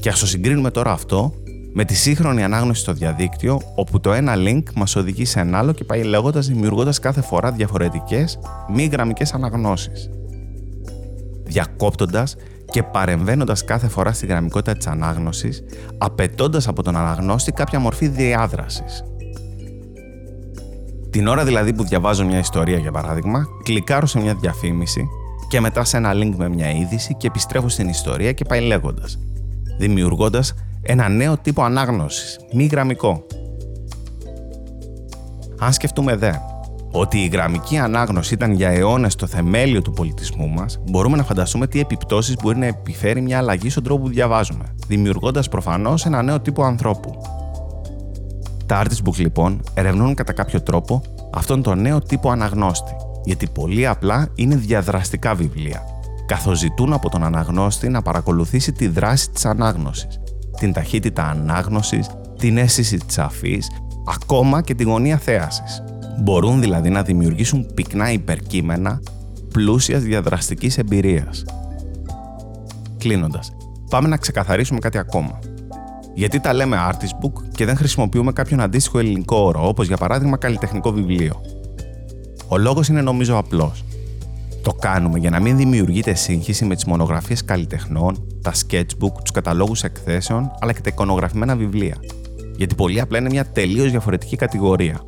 [0.00, 1.34] και ας το συγκρίνουμε τώρα αυτό
[1.72, 5.72] με τη σύγχρονη ανάγνωση στο διαδίκτυο, όπου το ένα link μας οδηγεί σε ένα άλλο
[5.72, 10.10] και πάει λέγοντας δημιουργώντας κάθε φορά διαφορετικές μη γραμμικές αναγνώσεις.
[11.44, 12.36] διακόπτοντας
[12.70, 15.62] και παρεμβαίνοντας κάθε φορά στη γραμμικότητα της ανάγνωσης,
[15.98, 19.04] απαιτώντας από τον αναγνώστη κάποια μορφή διάδρασης.
[21.10, 25.08] Την ώρα δηλαδή που διαβάζω μια ιστορία, για παράδειγμα, κλικάρω σε μια διαφήμιση
[25.48, 29.18] και μετά σε ένα link με μια είδηση και επιστρέφω στην ιστορία και πάει λέγοντας,
[29.78, 33.26] δημιουργώντας ένα νέο τύπο ανάγνωσης, μη γραμμικό.
[35.58, 36.32] Αν σκεφτούμε δε
[36.92, 41.66] ότι η γραμμική ανάγνωση ήταν για αιώνες το θεμέλιο του πολιτισμού μας, μπορούμε να φανταστούμε
[41.66, 46.40] τι επιπτώσεις μπορεί να επιφέρει μια αλλαγή στον τρόπο που διαβάζουμε, δημιουργώντας προφανώς ένα νέο
[46.40, 47.39] τύπο ανθρώπου.
[48.70, 51.02] Τα Artist Book λοιπόν ερευνούν κατά κάποιο τρόπο
[51.34, 55.82] αυτόν τον νέο τύπο αναγνώστη, γιατί πολύ απλά είναι διαδραστικά βιβλία,
[56.26, 60.20] καθώς ζητούν από τον αναγνώστη να παρακολουθήσει τη δράση της ανάγνωσης,
[60.58, 63.70] την ταχύτητα ανάγνωσης, την αίσθηση της αφής,
[64.08, 65.82] ακόμα και τη γωνία θέασης.
[66.22, 69.02] Μπορούν δηλαδή να δημιουργήσουν πυκνά υπερκείμενα
[69.52, 71.44] πλούσιας διαδραστικής εμπειρίας.
[72.98, 73.52] Κλείνοντας,
[73.90, 75.38] πάμε να ξεκαθαρίσουμε κάτι ακόμα.
[76.14, 80.36] Γιατί τα λέμε artist book και δεν χρησιμοποιούμε κάποιον αντίστοιχο ελληνικό όρο, όπως για παράδειγμα
[80.36, 81.40] καλλιτεχνικό βιβλίο.
[82.48, 83.84] Ο λόγος είναι νομίζω απλός.
[84.62, 89.82] Το κάνουμε για να μην δημιουργείται σύγχυση με τις μονογραφίες καλλιτεχνών, τα sketchbook, τους καταλόγους
[89.82, 91.96] εκθέσεων, αλλά και τα εικονογραφημένα βιβλία.
[92.56, 95.00] Γιατί πολύ απλά είναι μια τελείως διαφορετική κατηγορία.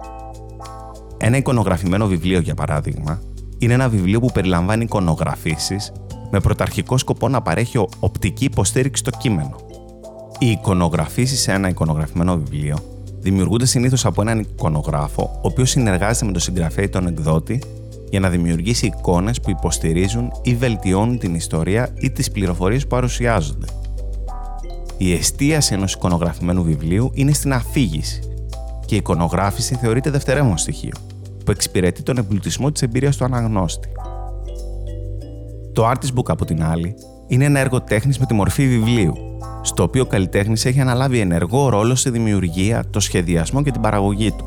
[1.17, 3.21] Ένα εικονογραφημένο βιβλίο, για παράδειγμα,
[3.59, 5.93] είναι ένα βιβλίο που περιλαμβάνει εικονογραφήσεις
[6.31, 9.57] με πρωταρχικό σκοπό να παρέχει οπτική υποστήριξη στο κείμενο.
[10.43, 12.77] Οι εικονογραφήσεις σε ένα εικονογραφημένο βιβλίο
[13.21, 17.63] δημιουργούνται συνήθως από έναν εικονογράφο, ο οποίος συνεργάζεται με τον συγγραφέα ή τον εκδότη
[18.11, 23.67] για να δημιουργήσει εικόνες που υποστηρίζουν ή βελτιώνουν την ιστορία ή τις πληροφορίες που παρουσιάζονται.
[24.97, 28.21] Η εστίαση ενός εικονογραφημένου βιβλίου είναι στην αφήγηση
[28.87, 30.95] και η εικονογράφηση θεωρείται δευτερεύον στοιχείο,
[31.45, 33.89] που εξυπηρετεί τον εμπλουτισμό της εμπειρίας του αναγνώστη.
[35.73, 36.95] Το Artist Book, από την άλλη,
[37.33, 39.15] είναι ένα έργο τέχνης με τη μορφή βιβλίου,
[39.63, 44.31] στο οποίο ο καλλιτέχνης έχει αναλάβει ενεργό ρόλο στη δημιουργία, το σχεδιασμό και την παραγωγή
[44.31, 44.45] του.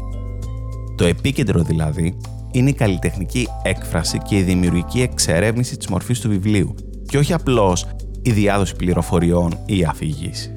[0.97, 2.17] Το επίκεντρο δηλαδή
[2.51, 6.75] είναι η καλλιτεχνική έκφραση και η δημιουργική εξερεύνηση της μορφής του βιβλίου
[7.07, 7.87] και όχι απλώς
[8.21, 10.53] η διάδοση πληροφοριών ή η αφήγηση.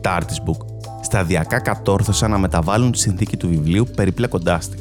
[0.00, 0.66] Τα Artist Book
[1.00, 4.80] σταδιακά κατόρθωσαν να μεταβάλουν τη συνθήκη του βιβλίου περιπλέκοντάς την,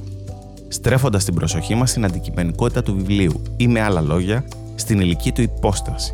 [0.67, 5.41] στρέφοντας την προσοχή μας στην αντικειμενικότητα του βιβλίου ή με άλλα λόγια, στην ηλική του
[5.41, 6.13] υπόσταση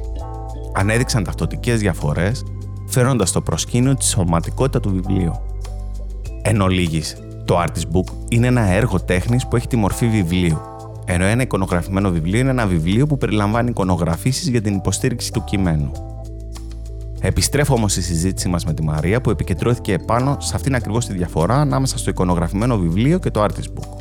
[0.73, 2.43] ανέδειξαν ταυτοτικές διαφορές,
[2.87, 5.33] φέροντας στο προσκήνιο τη σωματικότητα του βιβλίου.
[6.41, 10.61] Εν ολίγης, το Artist Book είναι ένα έργο τέχνης που έχει τη μορφή βιβλίου,
[11.05, 15.91] ενώ ένα εικονογραφημένο βιβλίο είναι ένα βιβλίο που περιλαμβάνει εικονογραφήσεις για την υποστήριξη του κειμένου.
[17.21, 21.13] Επιστρέφω όμως στη συζήτησή μας με τη Μαρία που επικεντρώθηκε επάνω σε αυτήν ακριβώς τη
[21.13, 23.97] διαφορά ανάμεσα στο εικονογραφημένο βιβλίο και το Artist Book.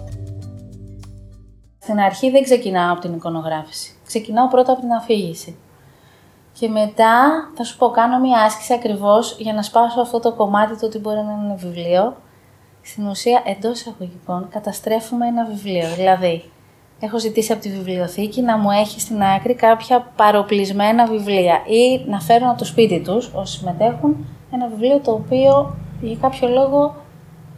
[1.78, 3.97] Στην αρχή δεν ξεκινάω από την εικονογράφηση.
[4.08, 5.56] Ξεκινάω πρώτα από την αφήγηση.
[6.52, 10.78] Και μετά θα σου πω, κάνω μια άσκηση ακριβώς για να σπάσω αυτό το κομμάτι
[10.78, 12.16] το ότι μπορεί να είναι βιβλίο.
[12.82, 15.88] Στην ουσία, εντός εισαγωγικών, καταστρέφουμε ένα βιβλίο.
[15.96, 16.50] Δηλαδή,
[17.00, 22.20] έχω ζητήσει από τη βιβλιοθήκη να μου έχει στην άκρη κάποια παροπλισμένα βιβλία ή να
[22.20, 26.94] φέρουν από το σπίτι τους, όσοι συμμετέχουν, ένα βιβλίο το οποίο για κάποιο λόγο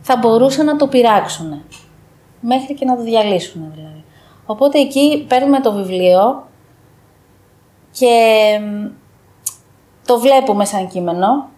[0.01, 1.63] θα μπορούσαν να το πειράξουν.
[2.41, 4.00] Μέχρι και να το διαλύσουν δηλαδή.
[4.51, 6.49] Οπότε εκεί παίρνουμε το βιβλίο,
[7.91, 8.15] και
[10.07, 11.49] το βλέπουμε σαν κείμενο,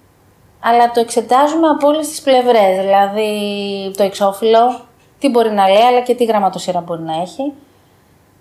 [0.61, 3.31] αλλά το εξετάζουμε από όλες τις πλευρές, δηλαδή
[3.97, 4.81] το εξώφυλλο,
[5.19, 7.53] τι μπορεί να λέει, αλλά και τι γραμματοσύρα μπορεί να έχει,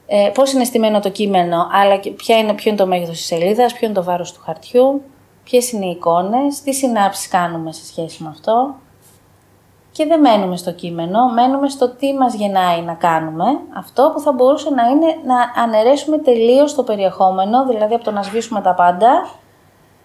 [0.07, 3.25] ε, πώς είναι στημένο το κείμενο, αλλά και ποια είναι, ποιο είναι το μέγεθος της
[3.25, 5.01] σελίδας, ποιο είναι το βάρος του χαρτιού,
[5.43, 8.75] ποιες είναι οι εικόνες, τι συνάψεις κάνουμε σε σχέση με αυτό,
[9.91, 14.31] και δεν μένουμε στο κείμενο, μένουμε στο τι μας γεννάει να κάνουμε, αυτό που θα
[14.31, 19.29] μπορούσε να είναι να αναιρέσουμε τελείως το περιεχόμενο, δηλαδή από το να σβήσουμε τα πάντα,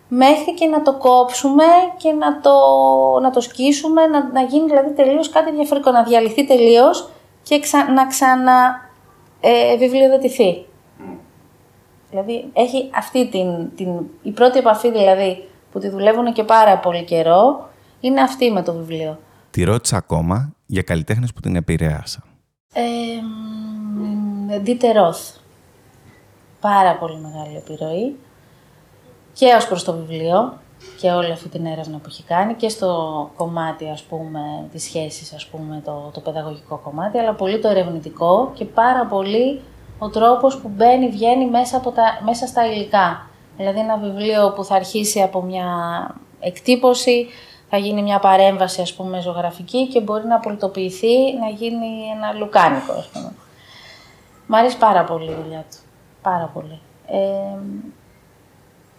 [0.09, 1.65] μέχρι και να το κόψουμε
[1.97, 2.51] και να το,
[3.23, 7.09] να το σκίσουμε, να, να γίνει δηλαδή τελείως κάτι διαφορετικό, να διαλυθεί τελείως
[7.43, 7.61] και
[7.95, 8.81] να ξανα
[9.41, 10.67] ε, βιβλιοδοτηθεί.
[12.11, 13.89] Δηλαδή έχει αυτή την, την,
[14.23, 17.69] η πρώτη επαφή δηλαδή που τη δουλεύουν και πάρα πολύ καιρό,
[18.01, 19.19] είναι αυτή με το βιβλίο.
[19.57, 22.23] Τη ρώτησα ακόμα για καλλιτέχνες που την επηρέασαν.
[24.63, 25.35] Ντίτε Ρόθ.
[26.61, 28.17] Πάρα πολύ μεγάλη επιρροή.
[29.33, 30.59] Και ως προς το βιβλίο
[31.01, 34.41] και όλη αυτή την έρευνα που έχει κάνει και στο κομμάτι, ας πούμε,
[34.73, 39.61] της σχέσης, ας πούμε, το, το παιδαγωγικό κομμάτι, αλλά πολύ το ερευνητικό και πάρα πολύ
[39.99, 43.31] ο τρόπος που μπαίνει, βγαίνει μέσα, από τα, μέσα στα υλικά.
[43.57, 45.67] Δηλαδή ένα βιβλίο που θα αρχίσει από μια
[46.41, 47.27] εκτύπωση,
[47.69, 52.93] θα γίνει μια παρέμβαση ας πούμε ζωγραφική και μπορεί να πολιτοποιηθεί, να γίνει ένα λουκάνικο
[52.93, 53.33] ας πούμε.
[54.47, 55.77] Μ' αρέσει πάρα πολύ η δουλειά του.
[56.23, 56.81] Πάρα πολύ.
[57.07, 57.59] Ε,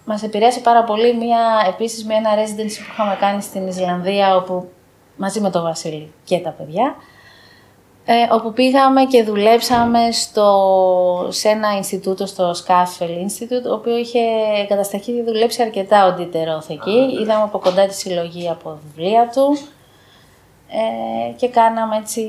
[0.05, 4.69] μας επηρέασε πάρα πολύ μια, επίσης μια ένα residency που είχαμε κάνει στην Ισλανδία, όπου
[5.17, 6.95] μαζί με τον Βασίλη και τα παιδιά,
[8.09, 14.19] ε, όπου πήγαμε και δουλέψαμε στο, σε ένα Ινστιτούτο, στο Σκάφελ Institute, το οποίος είχε
[14.61, 17.17] εγκατασταχεί δουλέψει αρκετά ο Ντίτεροθ εκεί.
[17.21, 19.57] Είδαμε από κοντά τη συλλογή από βιβλία του
[20.69, 22.21] ε, και κάναμε έτσι...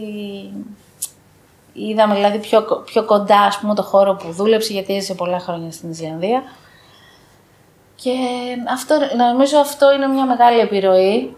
[1.73, 5.73] Είδαμε δηλαδή πιο, πιο κοντά ας πούμε, το χώρο που δούλεψε, γιατί έζησε πολλά χρόνια
[5.73, 6.43] στην Ισλανδία.
[7.95, 8.13] Και
[8.73, 11.37] αυτό, νομίζω αυτό είναι μια μεγάλη επιρροή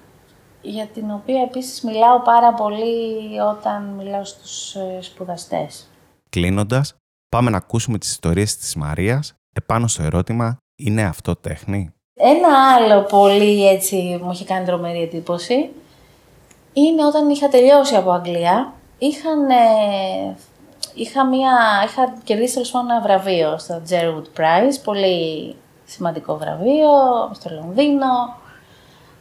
[0.62, 5.88] για την οποία επίσης μιλάω πάρα πολύ όταν μιλάω στους ε, σπουδαστές.
[6.31, 6.94] Κλείνοντας,
[7.29, 13.03] πάμε να ακούσουμε τις ιστορίες της Μαρίας επάνω στο ερώτημα «Είναι αυτό τέχνη» Ένα άλλο
[13.03, 15.70] πολύ έτσι μου είχε κάνει τρομερή εντύπωση
[16.73, 20.37] είναι όταν είχα τελειώσει από Αγγλία, είχαν, ε,
[20.94, 21.53] είχα, μια,
[21.87, 26.90] είχα κερδίσει τέλος ένα βραβείο στο Gerwood Prize, πολύ σημαντικό βραβείο,
[27.33, 28.37] στο Λονδίνο,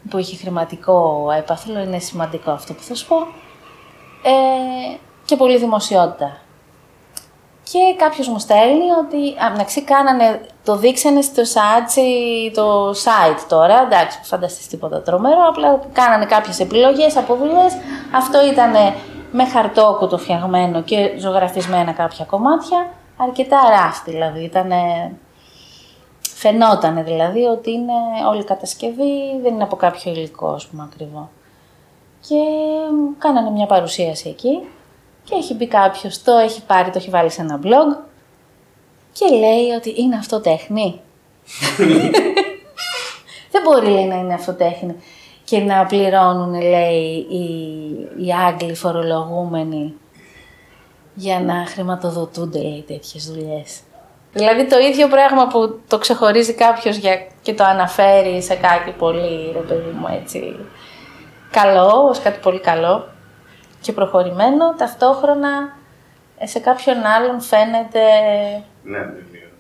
[0.10, 3.16] που είχε χρηματικό έπαθλο, είναι σημαντικό αυτό που θα σου πω,
[4.24, 6.38] ε, και πολύ δημοσιότητα.
[7.72, 12.02] Και κάποιος μου στέλνει ότι, μεταξύ κάνανε, το δείξανε στο σάτσι,
[12.54, 17.78] το site τώρα, εντάξει, φανταστείς τίποτα τρομερό, απλά κάνανε κάποιες επιλογές από δουλειές.
[18.16, 18.72] Αυτό ήταν
[19.32, 24.78] με χαρτόκουτο φτιαγμένο και ζωγραφισμένα κάποια κομμάτια, αρκετά ράφτη δηλαδή, ήτανε
[26.42, 27.94] Φαινόταν δηλαδή ότι είναι
[28.30, 31.30] όλη η κατασκευή, δεν είναι από κάποιο υλικό, ας πούμε, ακριβό.
[32.28, 32.36] Και
[33.18, 34.68] κάνανε μια παρουσίαση εκεί
[35.24, 37.98] και έχει μπει κάποιος, το έχει πάρει, το έχει βάλει σε ένα blog
[39.12, 41.02] και λέει ότι είναι αυτό τέχνη.
[43.52, 44.96] δεν μπορεί, λέει, να είναι αυτό τέχνη
[45.44, 47.46] και να πληρώνουν, λέει, οι,
[48.26, 49.94] οι Άγγλοι φορολογούμενοι
[51.14, 53.80] για να χρηματοδοτούνται, λέει, τέτοιες δουλειές.
[54.34, 57.28] Δηλαδή το ίδιο πράγμα που το ξεχωρίζει κάποιος για...
[57.42, 60.56] και το αναφέρει σε κάτι πολύ, ρε παιδί μου, έτσι,
[61.52, 63.08] καλό, ως κάτι πολύ καλό
[63.82, 65.78] και προχωρημένο, ταυτόχρονα
[66.38, 68.00] ε, σε κάποιον άλλον φαίνεται
[68.84, 69.00] ναι,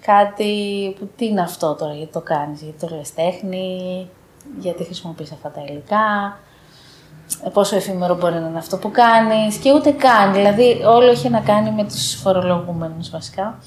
[0.05, 0.53] κάτι
[0.99, 4.10] που τι είναι αυτό τώρα, γιατί το κάνεις, γιατί το λες τέχνη,
[4.60, 6.39] γιατί χρησιμοποιείς αυτά τα υλικά,
[7.43, 11.29] ε, πόσο εφήμερο μπορεί να είναι αυτό που κάνεις και ούτε καν, δηλαδή όλο έχει
[11.29, 13.60] να κάνει με τους φορολογούμενους βασικά.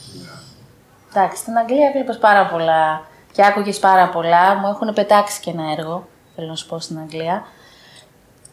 [1.14, 4.55] Εντάξει, στην Αγγλία έβλεπε πάρα πολλά και άκουγες πάρα πολλά.
[4.55, 7.44] Μου έχουν πετάξει και ένα έργο, θέλω να σου πω στην Αγγλία.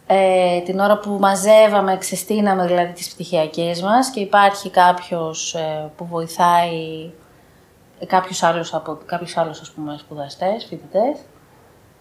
[0.07, 6.05] Ε, την ώρα που μαζεύαμε, ξεστήναμε δηλαδή τις πτυχιακές μας και υπάρχει κάποιος ε, που
[6.05, 7.11] βοηθάει
[7.99, 11.17] ε, κάποιους άλλους, από, κάποιους άλλους ας πούμε, σπουδαστές, φοιτητές,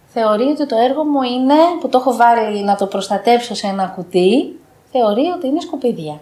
[0.06, 3.86] θεωρεί ότι το έργο μου είναι, που το έχω βάλει να το προστατέψω σε ένα
[3.86, 4.60] κουτί,
[4.92, 6.20] θεωρεί ότι είναι σκουπίδια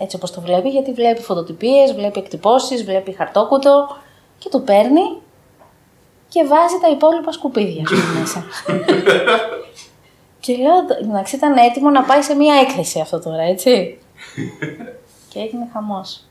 [0.00, 3.96] έτσι όπως το βλέπει, γιατί βλέπει φωτοτυπίες, βλέπει εκτυπώσεις, βλέπει χαρτόκουτο
[4.38, 5.20] και το παίρνει
[6.28, 8.44] και βάζει τα υπόλοιπα σκουπίδια στο μέσα.
[10.40, 13.98] και λέω, εντάξει, ήταν έτοιμο να πάει σε μία έκθεση αυτό τώρα, έτσι.
[15.30, 16.24] και έγινε χαμός.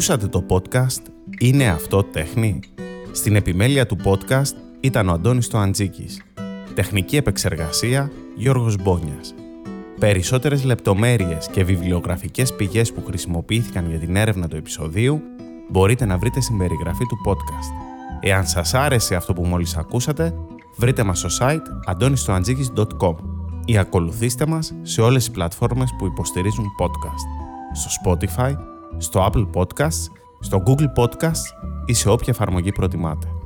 [0.00, 1.02] Ακούσατε το podcast
[1.38, 2.60] «Είναι αυτό τέχνη»
[3.12, 6.22] Στην επιμέλεια του podcast ήταν ο Αντώνης Τοαντζίκης.
[6.74, 9.34] Τεχνική επεξεργασία Γιώργος Μπόνιας.
[9.98, 15.22] Περισσότερες λεπτομέρειες και βιβλιογραφικές πηγές που χρησιμοποιήθηκαν για την έρευνα του επεισοδίου
[15.70, 17.88] μπορείτε να βρείτε στην περιγραφή του podcast.
[18.20, 20.34] Εάν σας άρεσε αυτό που μόλις ακούσατε,
[20.76, 23.14] βρείτε μας στο site antonistoantζίκης.com
[23.64, 27.48] ή ακολουθήστε μας σε όλες τις πλατφόρμες που υποστηρίζουν podcast.
[27.72, 28.54] Στο Spotify,
[29.00, 30.06] στο Apple Podcasts,
[30.40, 33.39] στο Google Podcasts ή σε όποια εφαρμογή προτιμάτε.